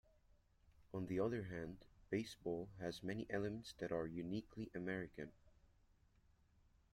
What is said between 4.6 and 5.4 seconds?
American.